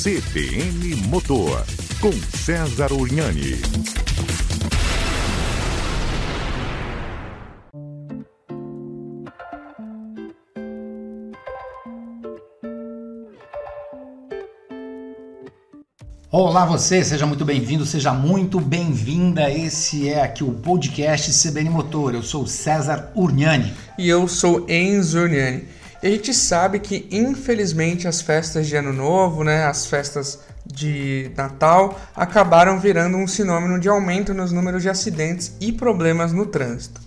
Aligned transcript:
CBN 0.00 0.94
Motor, 1.08 1.66
com 2.00 2.12
César 2.12 2.92
Urnani. 2.92 3.60
Olá 16.30 16.64
você, 16.64 17.02
seja 17.02 17.26
muito 17.26 17.44
bem-vindo, 17.44 17.84
seja 17.84 18.12
muito 18.12 18.60
bem-vinda. 18.60 19.50
Esse 19.50 20.08
é 20.08 20.22
aqui 20.22 20.44
o 20.44 20.52
podcast 20.52 21.32
CBN 21.32 21.70
Motor. 21.70 22.14
Eu 22.14 22.22
sou 22.22 22.46
César 22.46 23.10
Urnani. 23.16 23.74
E 23.98 24.08
eu 24.08 24.28
sou 24.28 24.64
Enzo 24.70 25.18
Urnani. 25.18 25.64
E 26.02 26.06
a 26.06 26.10
gente 26.10 26.32
sabe 26.32 26.78
que, 26.78 27.08
infelizmente, 27.10 28.06
as 28.06 28.20
festas 28.20 28.66
de 28.68 28.76
Ano 28.76 28.92
Novo, 28.92 29.42
né, 29.42 29.64
as 29.64 29.86
festas 29.86 30.38
de 30.64 31.30
Natal, 31.36 31.98
acabaram 32.14 32.78
virando 32.78 33.16
um 33.16 33.26
sinônimo 33.26 33.80
de 33.80 33.88
aumento 33.88 34.32
nos 34.32 34.52
números 34.52 34.82
de 34.82 34.88
acidentes 34.88 35.52
e 35.60 35.72
problemas 35.72 36.32
no 36.32 36.46
trânsito. 36.46 37.00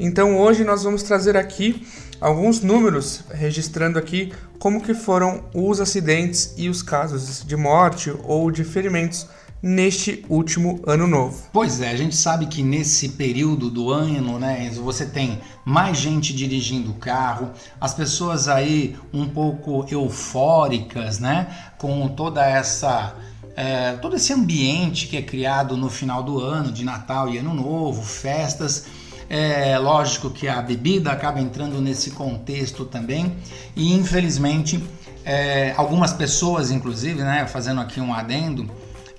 Então 0.00 0.38
hoje 0.38 0.64
nós 0.64 0.82
vamos 0.82 1.02
trazer 1.02 1.36
aqui 1.36 1.86
alguns 2.20 2.62
números, 2.62 3.22
registrando 3.30 3.98
aqui 3.98 4.32
como 4.58 4.80
que 4.80 4.94
foram 4.94 5.44
os 5.54 5.80
acidentes 5.80 6.54
e 6.56 6.68
os 6.68 6.82
casos 6.82 7.44
de 7.44 7.56
morte 7.56 8.12
ou 8.24 8.50
de 8.50 8.64
ferimentos 8.64 9.26
neste 9.62 10.24
último 10.28 10.80
ano 10.84 11.06
novo. 11.06 11.46
Pois 11.52 11.80
é, 11.80 11.90
a 11.90 11.96
gente 11.96 12.16
sabe 12.16 12.46
que 12.46 12.62
nesse 12.62 13.10
período 13.10 13.70
do 13.70 13.92
ano, 13.92 14.38
né, 14.38 14.70
você 14.74 15.06
tem 15.06 15.38
mais 15.64 15.98
gente 15.98 16.34
dirigindo 16.34 16.90
o 16.90 16.94
carro, 16.94 17.50
as 17.80 17.94
pessoas 17.94 18.48
aí 18.48 18.96
um 19.12 19.28
pouco 19.28 19.86
eufóricas, 19.88 21.20
né, 21.20 21.46
com 21.78 22.08
toda 22.08 22.44
essa 22.44 23.14
é, 23.54 23.92
todo 23.92 24.16
esse 24.16 24.32
ambiente 24.32 25.06
que 25.06 25.16
é 25.16 25.22
criado 25.22 25.76
no 25.76 25.90
final 25.90 26.22
do 26.22 26.40
ano, 26.40 26.72
de 26.72 26.84
Natal 26.84 27.28
e 27.28 27.38
Ano 27.38 27.54
Novo, 27.54 28.02
festas. 28.02 28.86
É 29.28 29.78
lógico 29.78 30.30
que 30.30 30.48
a 30.48 30.60
bebida 30.60 31.10
acaba 31.10 31.40
entrando 31.40 31.80
nesse 31.80 32.10
contexto 32.10 32.84
também, 32.84 33.34
e 33.74 33.94
infelizmente 33.94 34.82
é, 35.24 35.72
algumas 35.76 36.12
pessoas, 36.12 36.70
inclusive, 36.70 37.22
né, 37.22 37.46
fazendo 37.46 37.80
aqui 37.80 38.00
um 38.00 38.12
adendo, 38.12 38.68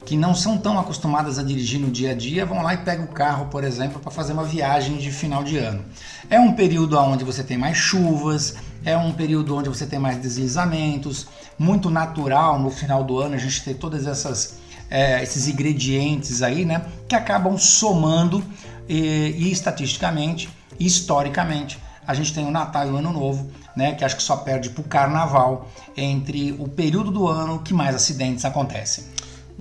que 0.06 0.18
não 0.18 0.36
são 0.36 0.58
tão 0.58 0.78
acostumadas 0.80 1.40
a 1.40 1.44
dirigir 1.44 1.80
no 1.80 1.90
dia 1.90 2.12
a 2.12 2.14
dia 2.14 2.46
vão 2.46 2.62
lá 2.62 2.74
e 2.74 2.78
pegam 2.78 3.06
o 3.06 3.10
carro, 3.10 3.46
por 3.48 3.64
exemplo, 3.64 4.00
para 4.00 4.12
fazer 4.12 4.34
uma 4.34 4.44
viagem 4.44 4.98
de 4.98 5.12
final 5.12 5.44
de 5.44 5.58
ano. 5.58 5.84
É 6.30 6.40
um 6.40 6.54
período 6.54 6.98
onde 6.98 7.24
você 7.24 7.44
tem 7.44 7.58
mais 7.58 7.78
chuvas, 7.78 8.56
é 8.84 8.98
um 8.98 9.12
período 9.14 9.56
onde 9.56 9.70
você 9.70 9.86
tem 9.86 10.00
mais 10.00 10.18
deslizamentos, 10.18 11.28
muito 11.58 11.90
natural 11.90 12.60
no 12.60 12.70
final 12.70 13.04
do 13.04 13.20
ano 13.20 13.36
a 13.36 13.38
gente 13.38 13.64
ter 13.64 13.76
todas 13.76 14.06
essas 14.08 14.62
é, 14.90 15.24
esses 15.24 15.48
ingredientes 15.48 16.44
aí, 16.44 16.66
né, 16.66 16.86
que 17.08 17.16
acabam 17.16 17.58
somando 17.58 18.44
e, 18.88 19.34
e 19.38 19.52
estatisticamente, 19.52 20.48
historicamente, 20.80 21.80
a 22.06 22.14
gente 22.14 22.34
tem 22.34 22.46
o 22.46 22.52
Natal 22.52 22.88
e 22.88 22.92
o 22.92 22.98
Ano 22.98 23.12
Novo, 23.12 23.50
né, 23.76 23.94
que 23.96 24.04
acho 24.04 24.16
que 24.16 24.22
só 24.22 24.38
perde 24.38 24.70
para 24.70 24.82
o 24.82 24.84
Carnaval 24.84 25.68
entre 25.98 26.52
o 26.60 26.68
período 26.68 27.10
do 27.10 27.28
ano 27.28 27.60
que 27.60 27.74
mais 27.74 27.96
acidentes 27.96 28.46
acontecem. 28.46 29.06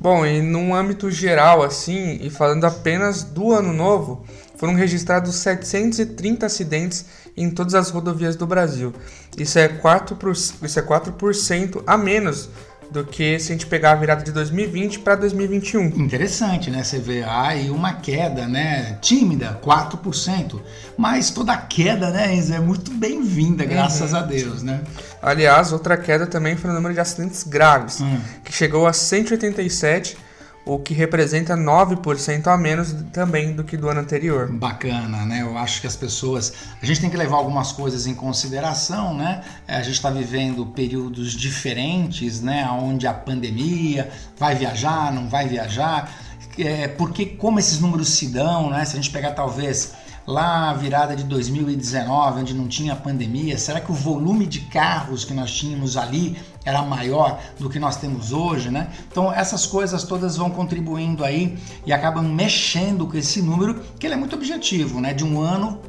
Bom, 0.02 0.26
e 0.26 0.42
num 0.42 0.74
âmbito 0.74 1.08
geral, 1.12 1.62
assim, 1.62 2.18
e 2.20 2.28
falando 2.28 2.64
apenas 2.64 3.22
do 3.22 3.52
ano 3.52 3.72
novo, 3.72 4.24
foram 4.56 4.74
registrados 4.74 5.36
730 5.36 6.44
acidentes 6.44 7.06
em 7.36 7.48
todas 7.48 7.72
as 7.72 7.88
rodovias 7.88 8.34
do 8.34 8.44
Brasil. 8.44 8.92
Isso 9.38 9.60
é 9.60 9.68
4%, 9.68 10.54
isso 10.64 10.76
é 10.80 10.82
4 10.82 11.14
a 11.86 11.96
menos 11.96 12.48
do 12.92 13.04
que 13.04 13.38
se 13.38 13.50
a 13.50 13.54
gente 13.54 13.66
pegar 13.66 13.92
a 13.92 13.94
virada 13.94 14.22
de 14.22 14.30
2020 14.30 14.98
para 14.98 15.16
2021. 15.16 15.86
Interessante, 15.86 16.70
né? 16.70 16.84
Você 16.84 16.98
vê 16.98 17.24
aí 17.24 17.70
uma 17.70 17.94
queda, 17.94 18.46
né? 18.46 18.98
Tímida, 19.00 19.58
4%. 19.64 20.60
Mas 20.96 21.30
toda 21.30 21.56
queda, 21.56 22.10
né, 22.10 22.34
Enzo, 22.34 22.52
é 22.52 22.60
muito 22.60 22.90
bem-vinda, 22.90 23.64
graças 23.64 24.12
uhum. 24.12 24.18
a 24.18 24.22
Deus, 24.22 24.62
né? 24.62 24.82
Aliás, 25.22 25.72
outra 25.72 25.96
queda 25.96 26.26
também 26.26 26.54
foi 26.54 26.68
no 26.68 26.76
número 26.76 26.92
de 26.92 27.00
acidentes 27.00 27.42
graves, 27.44 28.00
uhum. 28.00 28.20
que 28.44 28.52
chegou 28.52 28.86
a 28.86 28.92
187 28.92 30.18
o 30.64 30.78
que 30.78 30.94
representa 30.94 31.56
9% 31.56 32.46
a 32.46 32.56
menos 32.56 32.94
também 33.12 33.52
do 33.52 33.64
que 33.64 33.76
do 33.76 33.88
ano 33.88 34.00
anterior. 34.00 34.50
Bacana, 34.52 35.24
né? 35.24 35.42
Eu 35.42 35.58
acho 35.58 35.80
que 35.80 35.86
as 35.86 35.96
pessoas. 35.96 36.52
A 36.80 36.86
gente 36.86 37.00
tem 37.00 37.10
que 37.10 37.16
levar 37.16 37.36
algumas 37.36 37.72
coisas 37.72 38.06
em 38.06 38.14
consideração, 38.14 39.14
né? 39.14 39.42
É, 39.66 39.76
a 39.76 39.82
gente 39.82 39.94
está 39.94 40.10
vivendo 40.10 40.64
períodos 40.66 41.32
diferentes, 41.32 42.40
né? 42.40 42.68
Onde 42.70 43.06
a 43.06 43.14
pandemia 43.14 44.10
vai 44.38 44.54
viajar, 44.54 45.12
não 45.12 45.28
vai 45.28 45.48
viajar. 45.48 46.12
É, 46.58 46.86
porque 46.86 47.26
como 47.26 47.58
esses 47.58 47.80
números 47.80 48.10
se 48.10 48.28
dão, 48.28 48.70
né? 48.70 48.84
Se 48.84 48.92
a 48.92 48.96
gente 48.96 49.10
pegar 49.10 49.32
talvez 49.32 49.94
lá 50.26 50.70
a 50.70 50.74
virada 50.74 51.16
de 51.16 51.24
2019, 51.24 52.40
onde 52.40 52.54
não 52.54 52.68
tinha 52.68 52.94
pandemia, 52.94 53.58
será 53.58 53.80
que 53.80 53.90
o 53.90 53.94
volume 53.94 54.46
de 54.46 54.60
carros 54.60 55.24
que 55.24 55.34
nós 55.34 55.52
tínhamos 55.52 55.96
ali 55.96 56.36
era 56.64 56.82
maior 56.82 57.40
do 57.58 57.68
que 57.68 57.78
nós 57.78 57.96
temos 57.96 58.32
hoje, 58.32 58.70
né? 58.70 58.88
Então 59.10 59.32
essas 59.32 59.66
coisas 59.66 60.04
todas 60.04 60.36
vão 60.36 60.50
contribuindo 60.50 61.24
aí 61.24 61.58
e 61.84 61.92
acabam 61.92 62.24
mexendo 62.24 63.06
com 63.06 63.16
esse 63.16 63.42
número, 63.42 63.82
que 63.98 64.06
ele 64.06 64.14
é 64.14 64.16
muito 64.16 64.36
objetivo, 64.36 65.00
né? 65.00 65.12
De 65.12 65.24
um 65.24 65.40
ano 65.40 65.80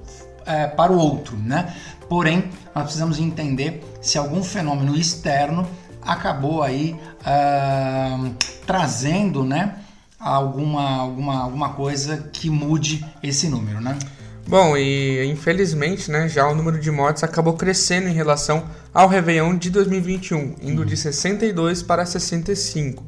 é, 0.45 0.67
para 0.67 0.91
o 0.91 0.97
outro, 0.97 1.38
né? 1.38 1.73
Porém, 2.09 2.50
nós 2.75 2.83
precisamos 2.83 3.19
entender 3.19 3.83
se 4.01 4.17
algum 4.17 4.44
fenômeno 4.44 4.95
externo 4.95 5.67
acabou 6.01 6.62
aí 6.62 6.95
uh, 7.22 8.35
trazendo, 8.66 9.44
né? 9.44 9.78
Alguma, 10.19 10.97
alguma, 10.97 11.44
alguma 11.44 11.69
coisa 11.69 12.29
que 12.31 12.50
mude 12.50 13.06
esse 13.22 13.50
número, 13.50 13.81
né? 13.81 13.97
Bom, 14.46 14.76
e 14.76 15.26
infelizmente, 15.26 16.12
né, 16.12 16.28
já 16.28 16.48
o 16.48 16.54
número 16.54 16.80
de 16.80 16.92
mortes 16.92 17.24
acabou 17.24 17.54
crescendo 17.54 18.08
em 18.08 18.14
relação 18.14 18.66
ao 18.94 19.08
Réveillon 19.08 19.58
de 19.58 19.70
2021, 19.70 20.56
indo 20.62 20.81
uhum. 20.81 20.88
de 20.88 20.98
62 20.98 21.81
para 21.81 22.06
65, 22.06 23.04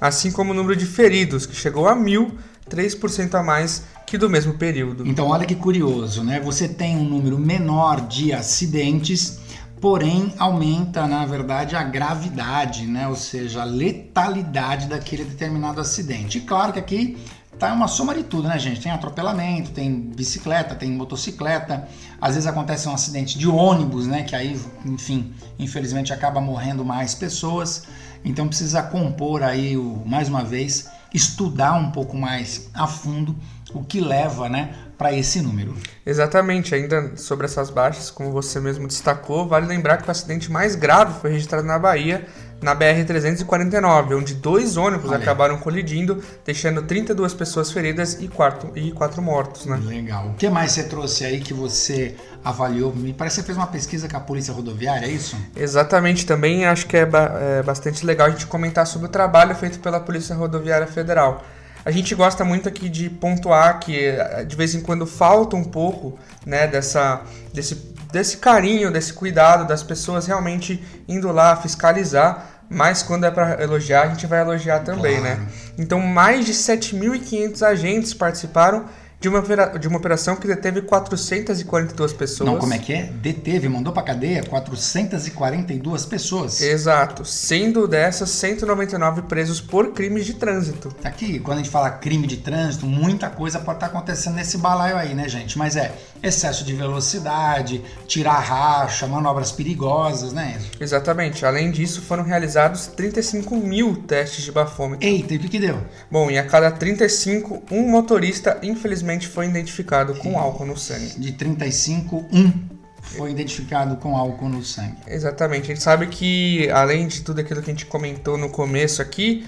assim 0.00 0.32
como 0.32 0.52
o 0.52 0.54
número 0.54 0.74
de 0.74 0.86
feridos, 0.86 1.44
que 1.44 1.54
chegou 1.54 1.86
a 1.86 1.94
mil, 1.94 2.32
3% 2.68 3.34
a 3.34 3.42
mais 3.42 3.84
que 4.06 4.16
do 4.16 4.30
mesmo 4.30 4.54
período. 4.54 5.06
Então, 5.06 5.28
olha 5.28 5.44
que 5.44 5.54
curioso, 5.54 6.24
né? 6.24 6.40
Você 6.40 6.66
tem 6.66 6.96
um 6.96 7.04
número 7.04 7.38
menor 7.38 8.00
de 8.00 8.32
acidentes, 8.32 9.38
porém 9.80 10.32
aumenta, 10.38 11.06
na 11.06 11.26
verdade, 11.26 11.76
a 11.76 11.82
gravidade, 11.82 12.86
né? 12.86 13.06
Ou 13.06 13.14
seja, 13.14 13.60
a 13.60 13.64
letalidade 13.64 14.86
daquele 14.86 15.24
determinado 15.24 15.80
acidente. 15.80 16.38
E 16.38 16.40
claro 16.40 16.72
que 16.72 16.78
aqui 16.78 17.18
tá 17.58 17.72
uma 17.72 17.88
soma 17.88 18.14
de 18.14 18.22
tudo, 18.22 18.48
né, 18.48 18.58
gente? 18.58 18.80
Tem 18.80 18.92
atropelamento, 18.92 19.70
tem 19.70 19.92
bicicleta, 19.92 20.74
tem 20.74 20.90
motocicleta, 20.90 21.88
às 22.20 22.34
vezes 22.34 22.46
acontece 22.46 22.88
um 22.88 22.94
acidente 22.94 23.38
de 23.38 23.48
ônibus, 23.48 24.06
né, 24.06 24.22
que 24.22 24.36
aí, 24.36 24.58
enfim, 24.84 25.32
infelizmente 25.58 26.12
acaba 26.12 26.40
morrendo 26.40 26.84
mais 26.84 27.14
pessoas. 27.14 27.84
Então 28.24 28.48
precisa 28.48 28.82
compor 28.82 29.42
aí, 29.42 29.76
o, 29.76 30.02
mais 30.06 30.28
uma 30.28 30.44
vez, 30.44 30.88
estudar 31.12 31.74
um 31.74 31.90
pouco 31.90 32.16
mais 32.16 32.68
a 32.74 32.86
fundo 32.86 33.34
o 33.74 33.84
que 33.84 34.00
leva, 34.00 34.48
né, 34.48 34.74
para 34.96 35.12
esse 35.12 35.40
número. 35.40 35.76
Exatamente, 36.04 36.74
ainda 36.74 37.16
sobre 37.16 37.46
essas 37.46 37.70
baixas, 37.70 38.10
como 38.10 38.32
você 38.32 38.58
mesmo 38.58 38.86
destacou, 38.86 39.46
vale 39.46 39.66
lembrar 39.66 39.98
que 39.98 40.08
o 40.08 40.10
acidente 40.10 40.50
mais 40.50 40.74
grave 40.74 41.20
foi 41.20 41.32
registrado 41.32 41.66
na 41.66 41.78
Bahia 41.78 42.26
na 42.60 42.74
BR-349, 42.74 44.16
onde 44.16 44.34
dois 44.34 44.76
ônibus 44.76 45.10
Olha. 45.10 45.18
acabaram 45.18 45.58
colidindo, 45.58 46.22
deixando 46.44 46.82
32 46.82 47.32
pessoas 47.34 47.70
feridas 47.70 48.18
e 48.20 48.28
quatro, 48.28 48.72
e 48.76 48.90
quatro 48.92 49.22
mortos. 49.22 49.66
Né? 49.66 49.80
Legal. 49.84 50.28
O 50.28 50.34
que 50.34 50.48
mais 50.48 50.72
você 50.72 50.84
trouxe 50.84 51.24
aí 51.24 51.40
que 51.40 51.54
você 51.54 52.14
avaliou? 52.44 52.94
Me 52.94 53.12
parece 53.12 53.36
que 53.36 53.42
você 53.42 53.46
fez 53.46 53.58
uma 53.58 53.66
pesquisa 53.66 54.08
com 54.08 54.16
a 54.16 54.20
Polícia 54.20 54.52
Rodoviária, 54.52 55.06
é 55.06 55.10
isso? 55.10 55.36
Exatamente. 55.56 56.26
Também 56.26 56.66
acho 56.66 56.86
que 56.86 56.96
é, 56.96 57.06
ba 57.06 57.38
é 57.40 57.62
bastante 57.62 58.04
legal 58.04 58.26
a 58.26 58.30
gente 58.30 58.46
comentar 58.46 58.86
sobre 58.86 59.06
o 59.06 59.10
trabalho 59.10 59.54
feito 59.54 59.78
pela 59.78 60.00
Polícia 60.00 60.34
Rodoviária 60.34 60.86
Federal. 60.86 61.44
A 61.84 61.90
gente 61.90 62.14
gosta 62.14 62.44
muito 62.44 62.68
aqui 62.68 62.88
de 62.88 63.08
pontuar 63.08 63.78
que 63.80 63.96
eh, 63.96 64.44
de 64.44 64.56
vez 64.56 64.74
em 64.74 64.80
quando 64.80 65.06
falta 65.06 65.56
um 65.56 65.64
pouco 65.64 66.18
né, 66.44 66.66
dessa, 66.66 67.22
desse 67.54 67.76
desse 68.10 68.38
carinho, 68.38 68.90
desse 68.90 69.12
cuidado 69.12 69.66
das 69.66 69.82
pessoas 69.82 70.26
realmente 70.26 70.82
indo 71.08 71.30
lá 71.30 71.56
fiscalizar, 71.56 72.46
mas 72.68 73.02
quando 73.02 73.24
é 73.24 73.30
para 73.30 73.62
elogiar, 73.62 74.02
a 74.02 74.08
gente 74.08 74.26
vai 74.26 74.40
elogiar 74.40 74.80
também, 74.80 75.20
né? 75.20 75.36
claro. 75.36 75.40
né? 75.40 75.48
Então, 75.78 76.00
mais 76.00 76.44
de 76.44 76.52
7.500 76.52 77.62
agentes 77.62 78.14
participaram 78.14 78.86
de 79.20 79.28
uma, 79.28 79.40
de 79.78 79.88
uma 79.88 79.98
operação 79.98 80.36
que 80.36 80.46
deteve 80.46 80.82
442 80.82 82.12
pessoas. 82.12 82.48
Não, 82.48 82.58
como 82.58 82.72
é 82.72 82.78
que 82.78 82.92
é? 82.92 83.04
Deteve, 83.04 83.68
mandou 83.68 83.92
pra 83.92 84.02
cadeia 84.02 84.44
442 84.44 86.06
pessoas. 86.06 86.60
Exato, 86.60 87.24
sendo 87.24 87.88
dessas 87.88 88.30
199 88.30 89.22
presos 89.22 89.60
por 89.60 89.92
crimes 89.92 90.24
de 90.24 90.34
trânsito. 90.34 90.94
Aqui, 91.02 91.40
quando 91.40 91.58
a 91.58 91.62
gente 91.62 91.70
fala 91.70 91.90
crime 91.90 92.28
de 92.28 92.36
trânsito, 92.36 92.86
muita 92.86 93.28
coisa 93.28 93.58
pode 93.58 93.78
estar 93.78 93.86
acontecendo 93.86 94.34
nesse 94.34 94.56
balaio 94.56 94.96
aí, 94.96 95.14
né, 95.14 95.28
gente? 95.28 95.58
Mas 95.58 95.74
é 95.74 95.92
excesso 96.22 96.64
de 96.64 96.72
velocidade, 96.72 97.82
tirar 98.06 98.38
racha, 98.38 99.06
manobras 99.06 99.50
perigosas, 99.50 100.32
né? 100.32 100.60
Exatamente. 100.78 101.44
Além 101.44 101.72
disso, 101.72 102.02
foram 102.02 102.22
realizados 102.22 102.86
35 102.86 103.56
mil 103.56 103.96
testes 103.96 104.44
de 104.44 104.52
bafômetro. 104.52 105.04
Eita, 105.04 105.34
e 105.34 105.36
o 105.38 105.40
que, 105.40 105.48
que 105.48 105.58
deu? 105.58 105.80
Bom, 106.08 106.30
e 106.30 106.38
a 106.38 106.46
cada 106.46 106.70
35, 106.70 107.64
um 107.70 107.88
motorista, 107.88 108.58
infelizmente, 108.62 109.07
foi 109.28 109.46
identificado 109.46 110.14
com 110.16 110.38
álcool 110.38 110.66
no 110.66 110.76
sangue. 110.76 111.18
De 111.18 111.32
35, 111.32 112.26
um 112.32 112.78
foi 113.02 113.30
identificado 113.30 113.96
com 113.96 114.16
álcool 114.16 114.48
no 114.48 114.62
sangue. 114.62 114.96
Exatamente. 115.06 115.64
A 115.64 115.74
gente 115.74 115.82
sabe 115.82 116.06
que, 116.08 116.68
além 116.70 117.06
de 117.06 117.22
tudo 117.22 117.40
aquilo 117.40 117.62
que 117.62 117.70
a 117.70 117.72
gente 117.72 117.86
comentou 117.86 118.36
no 118.36 118.50
começo 118.50 119.00
aqui, 119.00 119.46